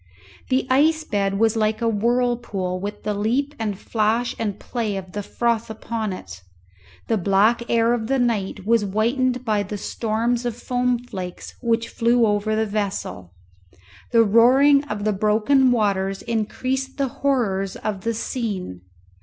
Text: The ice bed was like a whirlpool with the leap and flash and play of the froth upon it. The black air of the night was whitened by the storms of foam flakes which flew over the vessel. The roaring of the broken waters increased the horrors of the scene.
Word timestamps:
The 0.49 0.65
ice 0.67 1.03
bed 1.03 1.37
was 1.37 1.55
like 1.55 1.79
a 1.79 1.87
whirlpool 1.87 2.79
with 2.79 3.03
the 3.03 3.13
leap 3.13 3.53
and 3.59 3.77
flash 3.77 4.35
and 4.39 4.59
play 4.59 4.97
of 4.97 5.11
the 5.11 5.21
froth 5.21 5.69
upon 5.69 6.11
it. 6.11 6.41
The 7.05 7.19
black 7.19 7.61
air 7.69 7.93
of 7.93 8.07
the 8.07 8.17
night 8.17 8.65
was 8.65 8.81
whitened 8.81 9.45
by 9.45 9.61
the 9.61 9.77
storms 9.77 10.43
of 10.43 10.57
foam 10.57 10.97
flakes 11.03 11.53
which 11.61 11.87
flew 11.87 12.25
over 12.25 12.55
the 12.55 12.65
vessel. 12.65 13.35
The 14.11 14.23
roaring 14.23 14.83
of 14.85 15.03
the 15.03 15.13
broken 15.13 15.69
waters 15.71 16.23
increased 16.23 16.97
the 16.97 17.07
horrors 17.21 17.75
of 17.75 18.01
the 18.01 18.15
scene. 18.15 18.81